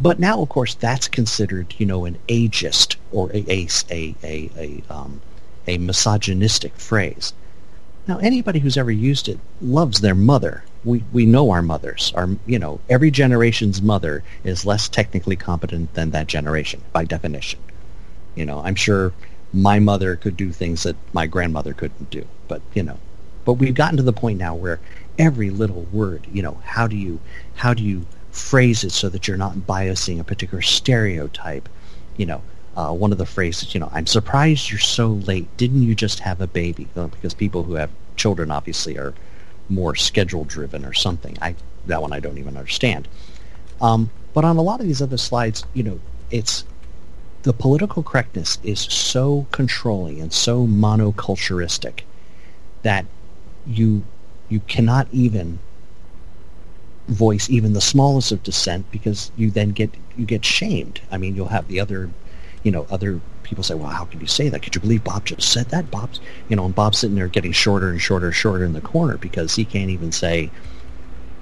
[0.00, 4.50] but now, of course, that's considered, you know, an ageist or a a a a,
[4.56, 5.20] a, um,
[5.66, 7.32] a misogynistic phrase.
[8.06, 10.64] Now, anybody who's ever used it loves their mother.
[10.84, 12.12] We we know our mothers.
[12.14, 17.60] Our you know every generation's mother is less technically competent than that generation by definition.
[18.34, 19.12] You know, I'm sure
[19.54, 22.26] my mother could do things that my grandmother couldn't do.
[22.48, 22.98] But you know,
[23.44, 24.80] but we've gotten to the point now where
[25.18, 27.20] every little word, you know, how do you
[27.54, 31.68] how do you phrase it so that you're not biasing a particular stereotype?
[32.16, 32.42] You know,
[32.76, 35.48] uh, one of the phrases, you know, I'm surprised you're so late.
[35.56, 36.88] Didn't you just have a baby?
[36.94, 39.14] Because people who have children obviously are
[39.68, 41.36] more schedule driven or something.
[41.40, 41.54] I
[41.86, 43.08] that one I don't even understand.
[43.80, 46.64] Um, but on a lot of these other slides, you know, it's
[47.44, 52.00] the political correctness is so controlling and so monoculturistic
[52.82, 53.04] that
[53.66, 54.02] you
[54.48, 55.58] you cannot even
[57.08, 61.02] voice even the smallest of dissent because you then get you get shamed.
[61.10, 62.08] I mean, you'll have the other,
[62.62, 64.62] you know, other people say, "Well, how can you say that?
[64.62, 67.52] Could you believe Bob just said that?" Bob's, you know, and Bob's sitting there getting
[67.52, 70.50] shorter and shorter and shorter in the corner because he can't even say,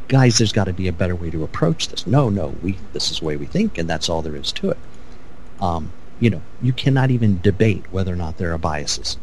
[0.08, 3.12] "Guys, there's got to be a better way to approach this." No, no, we this
[3.12, 4.78] is the way we think, and that's all there is to it.
[5.62, 9.16] Um, you know, you cannot even debate whether or not there are biases.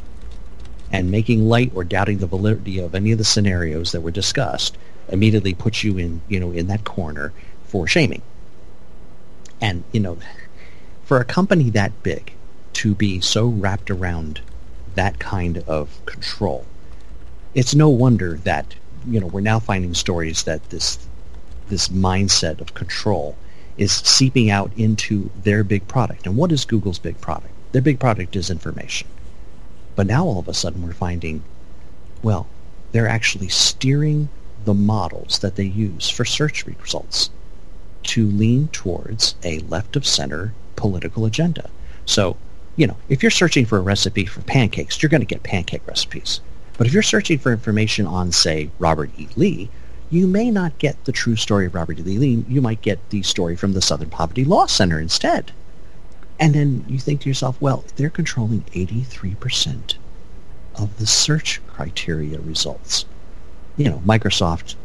[0.92, 4.76] And making light or doubting the validity of any of the scenarios that were discussed
[5.10, 7.32] immediately puts you in you know in that corner
[7.66, 8.24] for shaming.
[9.62, 10.18] And you know
[11.04, 12.34] for a company that big
[12.74, 14.42] to be so wrapped around
[14.96, 16.66] that kind of control
[17.54, 18.76] it's no wonder that
[19.08, 21.00] you know we're now finding stories that this
[21.70, 23.36] this mindset of control
[23.80, 28.00] is seeping out into their big product and what is google's big product their big
[28.00, 29.08] product is information
[30.00, 31.44] but now all of a sudden we're finding,
[32.24, 32.48] well,
[32.94, 34.30] they're actually steering
[34.64, 37.32] the models that they use for search results
[38.04, 41.70] to lean towards a left of center political agenda.
[42.06, 42.38] So,
[42.78, 45.86] you know, if you're searching for a recipe for pancakes, you're going to get pancake
[45.86, 46.40] recipes.
[46.78, 49.28] But if you're searching for information on, say, Robert E.
[49.36, 49.70] Lee,
[50.10, 52.04] you may not get the true story of Robert E.
[52.04, 52.44] Lee.
[52.48, 55.52] You might get the story from the Southern Poverty Law Center instead.
[56.40, 59.96] And then you think to yourself, well, they're controlling 83%
[60.76, 63.06] of the search criteria results.
[63.78, 64.76] You know, Microsoft,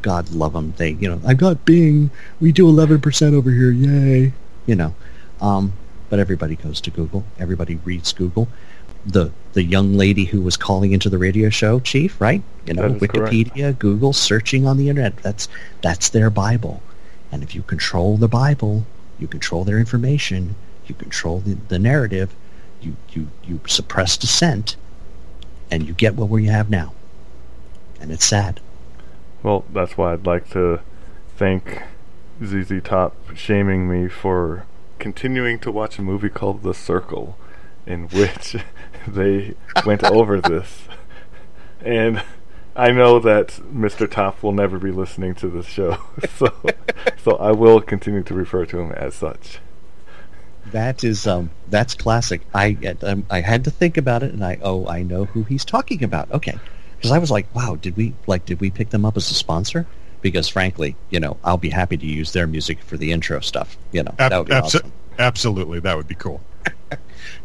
[0.00, 4.32] God love them, they, you know, I've got Bing, we do 11% over here, yay.
[4.66, 4.94] You know,
[5.40, 5.72] um,
[6.08, 7.24] but everybody goes to Google.
[7.38, 8.48] Everybody reads Google.
[9.04, 12.42] The the young lady who was calling into the radio show, Chief, right?
[12.66, 13.32] You know, is correct.
[13.32, 15.16] Wikipedia, Google, searching on the internet.
[15.18, 15.48] That's
[15.82, 16.82] that's their Bible.
[17.30, 18.84] And if you control the Bible,
[19.18, 20.54] you control their information,
[20.86, 22.34] you control the, the narrative,
[22.82, 24.76] you, you, you suppress dissent,
[25.70, 26.92] and you get what we have now.
[28.00, 28.60] And it's sad.
[29.42, 30.80] Well, that's why I'd like to
[31.36, 31.82] thank
[32.44, 34.66] ZZ Top shaming me for
[34.98, 37.38] continuing to watch a movie called The Circle,
[37.86, 38.56] in which
[39.06, 40.88] they went over this.
[41.84, 42.22] And
[42.74, 44.10] I know that Mr.
[44.10, 45.98] Top will never be listening to this show,
[46.36, 46.52] so
[47.22, 49.58] so I will continue to refer to him as such.
[50.66, 52.42] That is um that's classic.
[52.54, 55.64] I um, I had to think about it, and I oh I know who he's
[55.64, 56.30] talking about.
[56.30, 56.58] Okay,
[56.96, 59.34] because I was like, wow, did we like did we pick them up as a
[59.34, 59.86] sponsor?
[60.22, 63.76] Because frankly, you know, I'll be happy to use their music for the intro stuff.
[63.90, 64.92] You know, Ab- that would be abso- awesome.
[65.18, 66.40] Absolutely, that would be cool.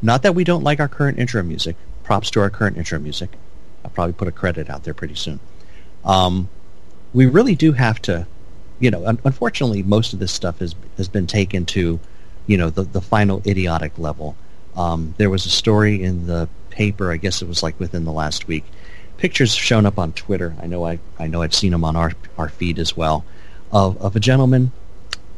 [0.02, 1.76] Not that we don't like our current intro music.
[2.04, 3.32] Props to our current intro music.
[3.84, 5.40] I'll probably put a credit out there pretty soon.
[6.06, 6.50] Um,
[7.14, 8.28] we really do have to,
[8.80, 12.00] you know, un- unfortunately, most of this stuff has has been taken to,
[12.46, 14.36] you know, the the final idiotic level.
[14.76, 18.12] Um, there was a story in the paper, I guess it was like within the
[18.12, 18.64] last week.
[19.18, 20.56] Pictures shown up on Twitter.
[20.62, 23.26] I know I I know I've seen them on our our feed as well,
[23.72, 24.72] of of a gentleman.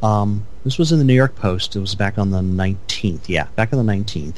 [0.02, 1.76] Um, this was in the New York Post.
[1.76, 3.28] It was back on the 19th.
[3.28, 4.36] Yeah, back on the 19th.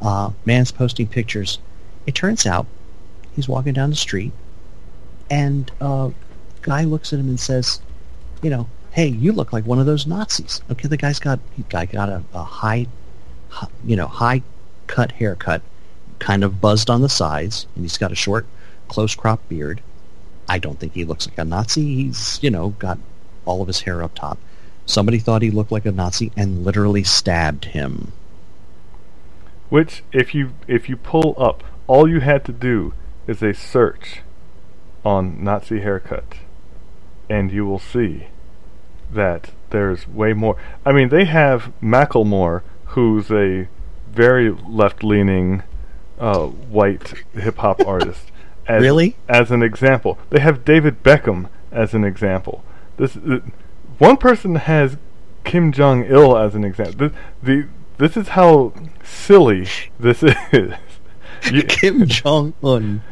[0.00, 1.58] Uh, man's posting pictures.
[2.06, 2.66] It turns out
[3.34, 4.32] he's walking down the street,
[5.30, 6.10] and uh,
[6.62, 7.80] guy looks at him and says,
[8.42, 11.86] "You know, hey, you look like one of those Nazis." Okay, the guy's got guy
[11.86, 12.86] got a, a high,
[13.84, 14.42] you know, high
[14.88, 15.62] cut haircut,
[16.18, 18.46] kind of buzzed on the sides, and he's got a short,
[18.88, 19.80] close cropped beard.
[20.48, 21.94] I don't think he looks like a Nazi.
[21.94, 22.98] He's you know got
[23.44, 24.38] all of his hair up top.
[24.86, 28.12] Somebody thought he looked like a Nazi and literally stabbed him.
[29.68, 32.94] Which, if you if you pull up, all you had to do
[33.26, 34.20] is a search
[35.04, 36.34] on Nazi haircut,
[37.30, 38.26] and you will see
[39.10, 40.56] that there's way more.
[40.84, 43.68] I mean, they have Macklemore, who's a
[44.10, 45.62] very left-leaning
[46.18, 48.30] uh, white hip hop artist.
[48.66, 49.16] As, Really?
[49.28, 52.62] As an example, they have David Beckham as an example.
[52.96, 53.16] This
[54.02, 54.96] one person has
[55.44, 57.08] Kim Jong Il as an example.
[57.08, 57.12] This,
[57.42, 57.66] the
[57.98, 58.72] this is how
[59.04, 59.68] silly
[60.00, 60.72] this is.
[61.50, 63.02] You- Kim Jong Un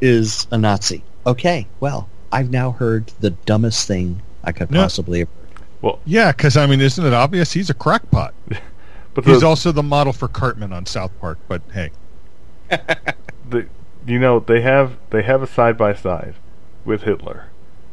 [0.00, 1.04] is a Nazi.
[1.26, 4.82] Okay, well, I've now heard the dumbest thing I could No.
[4.82, 5.20] possibly.
[5.20, 5.60] Have heard.
[5.82, 7.52] Well, Yeah, because I mean, isn't it obvious?
[7.52, 8.32] He's a crackpot.
[9.14, 11.38] but He's the, also the model for Cartman on South Park.
[11.48, 11.90] But hey,
[13.50, 13.66] the
[14.06, 16.34] you know they have they have a side by side
[16.84, 17.46] with Hitler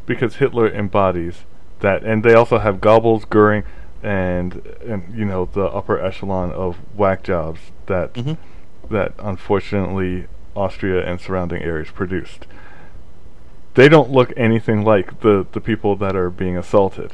[0.06, 1.44] because Hitler embodies
[1.80, 3.64] that, and they also have Goebbels, Goering,
[4.02, 8.38] and and you know the upper echelon of whack jobs that Mhm.
[8.90, 12.48] that unfortunately Austria and surrounding areas produced.
[13.76, 17.14] They don't look anything like the the people that are being assaulted.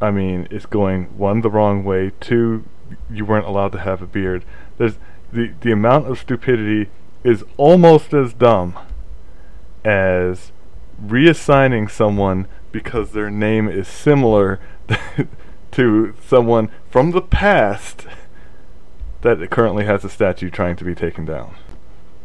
[0.00, 2.12] I mean, it's going one the wrong way.
[2.20, 2.64] Two,
[3.10, 4.44] you weren't allowed to have a beard.
[4.78, 4.98] There's
[5.32, 6.88] the the amount of stupidity
[7.24, 8.74] is almost as dumb
[9.84, 10.52] as
[11.04, 12.46] reassigning someone
[12.76, 14.60] because their name is similar
[15.72, 18.06] to someone from the past
[19.22, 21.54] that currently has a statue trying to be taken down.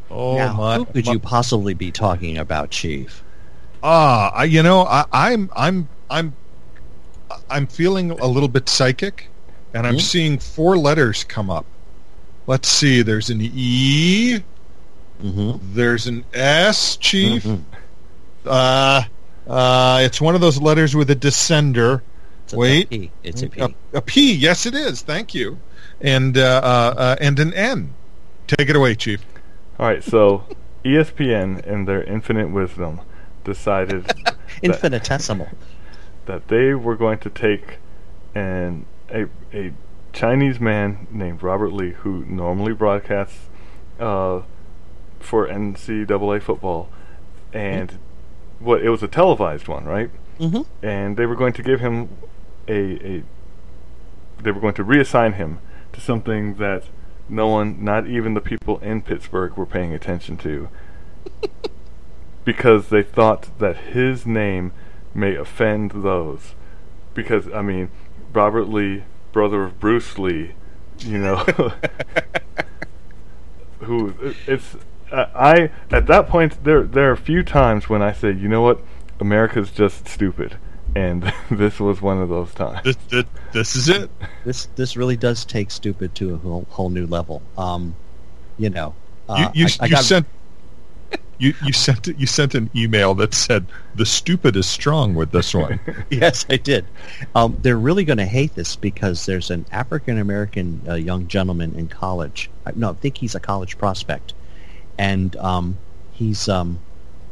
[0.10, 0.76] oh now, my!
[0.76, 3.24] who could my- you possibly be talking about, Chief?
[3.82, 6.36] Ah, I, you know, I, I'm, I'm, I'm,
[7.50, 9.28] I'm feeling a little bit psychic,
[9.74, 10.00] and I'm Hmm?
[10.00, 11.66] seeing four letters come up.
[12.46, 13.02] Let's see.
[13.04, 14.39] There's an E.
[15.24, 15.74] Mm-hmm.
[15.74, 17.43] There's an S, Chief.
[17.43, 17.62] Mhm.
[18.45, 19.04] Uh,
[19.52, 22.02] uh, it's one of those letters with a descender.
[22.45, 22.89] It's a Wait.
[22.89, 23.12] P.
[23.22, 23.62] It's a P.
[23.62, 24.34] A, a P.
[24.34, 25.02] Yes, it is.
[25.02, 25.60] Thank you.
[25.99, 27.93] And uh, uh, uh, and an N.
[28.47, 29.26] Take it away, Chief.
[29.78, 30.45] All right, so
[30.86, 33.02] ESPN, in their infinite wisdom,
[33.43, 35.49] decided that, Infinitesimal.
[36.28, 37.78] that they were going to take
[38.34, 39.74] an a a
[40.14, 43.49] Chinese man named Robert Lee, who normally broadcasts
[43.99, 44.43] uh,
[45.20, 46.89] for NCAA football,
[47.52, 47.99] and
[48.62, 50.09] what it was a televised one, right?
[50.39, 50.62] Mm-hmm.
[50.84, 52.09] and they were going to give him
[52.68, 53.24] a, a
[54.41, 55.59] they were going to reassign him
[55.93, 56.86] to something that
[57.30, 60.70] no one, not even the people in Pittsburgh, were paying attention to,
[62.45, 64.72] because they thought that his name
[65.14, 66.55] may offend those.
[67.14, 67.89] Because I mean,
[68.34, 70.53] Robert Lee, brother of Bruce Lee,
[70.99, 71.36] you know,
[73.80, 74.14] who
[74.47, 74.76] it's
[75.12, 78.62] I at that point there there are a few times when I say, you know
[78.62, 78.82] what,
[79.20, 80.57] America's just stupid,
[80.95, 82.82] and this was one of those times.
[82.84, 84.09] This, this, this is it.
[84.45, 87.41] This this really does take stupid to a whole, whole new level.
[87.57, 87.95] Um,
[88.57, 88.95] you know,
[89.30, 90.28] you Uh, you, I- I you got- sent
[91.39, 95.53] you you sent you sent an email that said the stupid is strong with this
[95.55, 95.80] one.
[96.12, 96.86] yes, I did.
[97.36, 101.74] Um, they're really going to hate this because there's an African American uh, young gentleman
[101.76, 102.49] in college.
[102.66, 104.34] I, no, I think he's a college prospect,
[105.02, 105.78] and um,
[106.14, 106.78] he's um,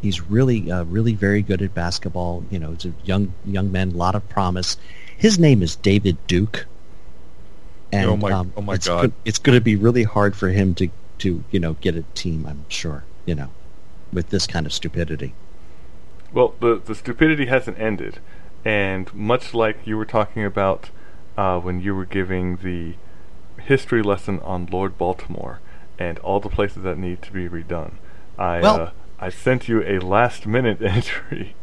[0.02, 2.44] he's really uh, really very good at basketball.
[2.50, 4.76] You know, he's a young young man, a lot of promise.
[5.16, 6.66] His name is David Duke.
[7.92, 9.10] And, Oh my- um, oh my it's God.
[9.12, 10.90] go- it's going to be really hard for him to
[11.20, 12.46] to you know get a team.
[12.48, 13.04] I'm sure.
[13.28, 13.50] You know,
[14.12, 15.34] with this kind of stupidity.
[16.34, 18.18] Well, the the stupidity hasn't ended,
[18.66, 20.90] and much like you were talking about
[21.38, 22.96] uh, when you were giving the
[23.62, 25.60] history lesson on Lord Baltimore
[26.00, 27.94] and all the places that need to be redone,
[28.38, 28.92] I Well- uh,
[29.22, 31.54] I sent you a last minute entry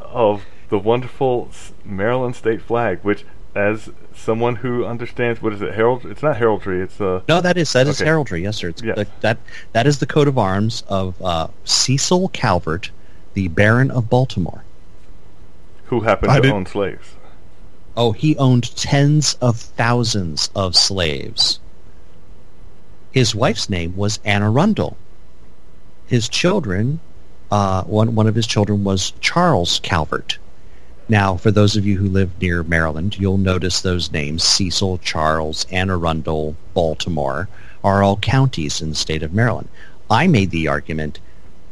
[0.00, 1.48] of the wonderful
[1.84, 6.80] Maryland state flag, which, as someone who understands what is it herald, it's not heraldry,
[6.82, 8.06] it's uh, No, that is that is Okay.
[8.08, 8.42] heraldry.
[8.42, 8.68] Yes, sir.
[8.70, 8.96] It's, Yes.
[8.96, 9.38] that, that
[9.72, 12.90] that is the coat of arms of uh, Cecil Calvert,
[13.34, 14.64] the Baron of Baltimore.
[15.84, 17.14] who happened I to didn't- own slaves.
[17.96, 21.58] Oh, he owned tens of thousands of slaves.
[23.12, 24.96] His wife's name was Anna Arundel.
[26.06, 27.00] His children,
[27.50, 30.38] uh, one one of his children was Charles Calvert.
[31.08, 35.66] Now, for those of you who live near Maryland, you'll notice those names: Cecil, Charles,
[35.72, 37.48] Anne Arundel, Baltimore,
[37.82, 39.68] are all counties in the state of Maryland.
[40.08, 41.18] I made the argument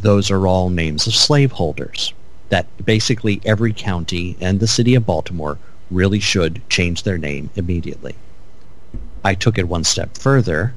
[0.01, 2.13] those are all names of slaveholders.
[2.49, 5.59] That basically every county and the city of Baltimore
[5.89, 8.17] really should change their name immediately.
[9.25, 10.75] I took it one step further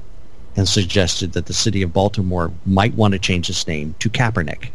[0.56, 4.70] and suggested that the city of Baltimore might want to change its name to Kaepernick.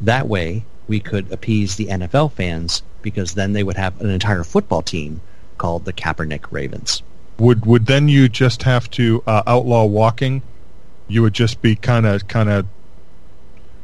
[0.00, 4.44] That way, we could appease the NFL fans because then they would have an entire
[4.44, 5.20] football team
[5.58, 7.02] called the Kaepernick Ravens.
[7.38, 10.42] Would would then you just have to uh, outlaw walking?
[11.08, 12.66] You would just be kind of kind of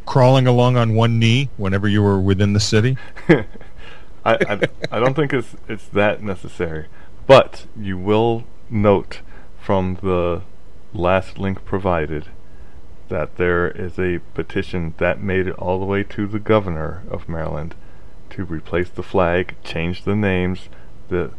[0.06, 2.96] crawling along on one knee whenever you were within the city.
[3.28, 3.44] I,
[4.24, 4.60] I
[4.92, 6.86] I don't think it's it's that necessary,
[7.26, 9.20] but you will note
[9.60, 10.42] from the
[10.92, 12.26] last link provided
[13.08, 17.28] that there is a petition that made it all the way to the governor of
[17.28, 17.74] Maryland
[18.30, 20.68] to replace the flag, change the names,
[21.08, 21.32] the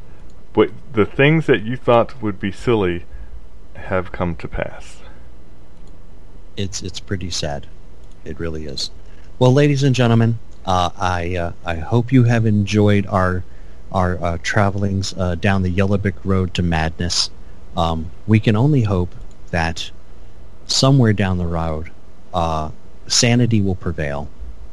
[0.53, 3.05] what the things that you thought would be silly
[3.75, 5.01] have come to pass.
[6.57, 7.67] it's it's pretty sad.
[8.25, 8.91] It really is.
[9.39, 13.43] Well, ladies and gentlemen, uh, I uh, I hope you have enjoyed our
[13.91, 17.29] our uh, travelings uh, down the Yellow Brick Road to madness.
[17.77, 19.13] Um, we can only hope
[19.51, 19.89] that
[20.67, 21.91] somewhere down the road,
[22.33, 22.69] uh,
[23.07, 24.29] sanity will prevail.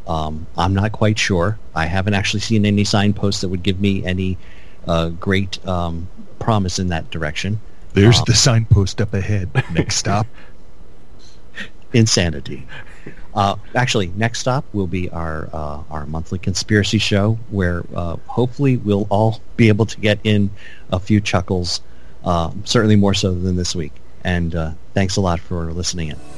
[0.07, 1.59] Um, I'm not quite sure.
[1.75, 4.39] I haven't actually seen any signposts that would give me any
[4.87, 7.61] uh, great um, promise in that direction.
[7.93, 9.51] There's Um, the signpost up ahead.
[9.73, 10.27] Next stop.
[11.93, 12.67] insanity.
[13.35, 18.77] Uh, actually, next stop will be our uh, our monthly conspiracy show, where uh, hopefully
[18.77, 20.51] we'll all be able to get in
[20.91, 21.81] a few chuckles,
[22.65, 23.93] certainly more so than this week.
[24.25, 26.38] And uh, thanks a lot for listening in.